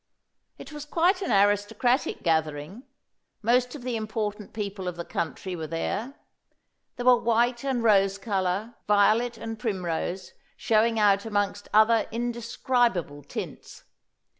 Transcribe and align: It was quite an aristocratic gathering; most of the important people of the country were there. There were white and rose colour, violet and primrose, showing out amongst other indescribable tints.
It 0.57 0.71
was 0.73 0.83
quite 0.83 1.21
an 1.21 1.31
aristocratic 1.31 2.23
gathering; 2.23 2.85
most 3.43 3.75
of 3.75 3.83
the 3.83 3.95
important 3.95 4.51
people 4.51 4.87
of 4.87 4.95
the 4.95 5.05
country 5.05 5.55
were 5.55 5.67
there. 5.67 6.15
There 6.95 7.05
were 7.05 7.17
white 7.21 7.63
and 7.63 7.83
rose 7.83 8.17
colour, 8.17 8.73
violet 8.87 9.37
and 9.37 9.59
primrose, 9.59 10.33
showing 10.57 10.97
out 10.97 11.23
amongst 11.23 11.67
other 11.71 12.07
indescribable 12.11 13.21
tints. 13.23 13.83